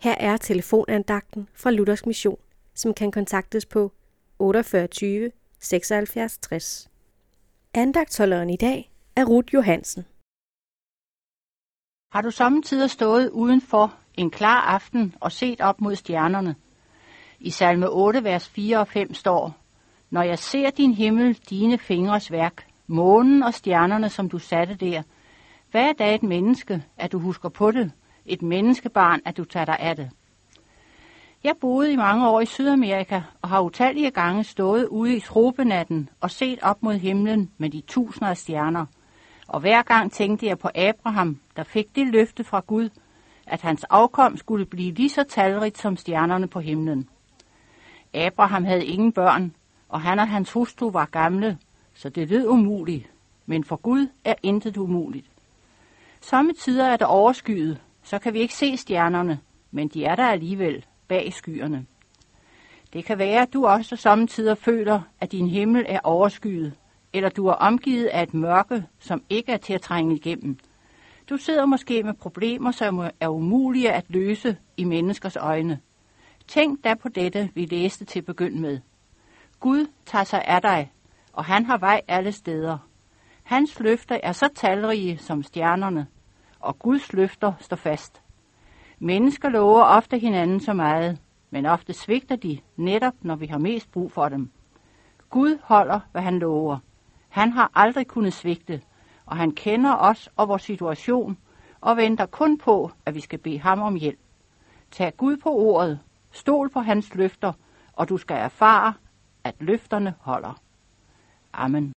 [0.00, 2.38] Her er telefonandagten fra Luthers Mission,
[2.74, 3.92] som kan kontaktes på
[4.38, 6.90] 48 76 60.
[7.74, 10.04] Andagtholderen i dag er Ruth Johansen.
[12.12, 16.54] Har du samtidig stået udenfor en klar aften og set op mod stjernerne?
[17.40, 19.56] I salme 8, vers 4 og 5 står,
[20.10, 25.02] Når jeg ser din himmel, dine fingres værk, månen og stjernerne, som du satte der,
[25.70, 27.92] hvad er da et menneske, at du husker på det?
[28.28, 30.10] Et menneskebarn, at du tager dig af det?
[31.44, 36.08] Jeg boede i mange år i Sydamerika og har utallige gange stået ude i tropenatten
[36.20, 38.86] og set op mod himlen med de tusinder af stjerner.
[39.48, 42.88] Og hver gang tænkte jeg på Abraham, der fik det løfte fra Gud,
[43.46, 47.08] at hans afkom skulle blive lige så talrigt som stjernerne på himlen.
[48.14, 49.54] Abraham havde ingen børn,
[49.88, 51.58] og han og hans hustru var gamle,
[51.94, 53.10] så det lød umuligt,
[53.46, 55.26] men for Gud er intet umuligt.
[56.20, 59.40] Somme tider er det overskyet, så kan vi ikke se stjernerne,
[59.70, 61.86] men de er der alligevel bag skyerne.
[62.92, 66.72] Det kan være, at du også samtidig føler, at din himmel er overskyet,
[67.12, 70.58] eller du er omgivet af et mørke, som ikke er til at trænge igennem.
[71.30, 75.80] Du sidder måske med problemer, som er umulige at løse i menneskers øjne.
[76.46, 78.78] Tænk da på dette, vi læste til begynd med.
[79.60, 80.92] Gud tager sig af dig,
[81.32, 82.78] og han har vej alle steder.
[83.42, 86.06] Hans løfter er så talrige som stjernerne,
[86.60, 88.22] og Guds løfter står fast.
[88.98, 93.92] Mennesker lover ofte hinanden så meget, men ofte svigter de netop, når vi har mest
[93.92, 94.50] brug for dem.
[95.30, 96.78] Gud holder, hvad han lover.
[97.28, 98.82] Han har aldrig kunnet svigte,
[99.26, 101.38] og han kender os og vores situation,
[101.80, 104.18] og venter kun på, at vi skal bede ham om hjælp.
[104.90, 106.00] Tag Gud på ordet,
[106.30, 107.52] stol på hans løfter,
[107.92, 108.92] og du skal erfare,
[109.44, 110.60] at løfterne holder.
[111.52, 111.92] Amen.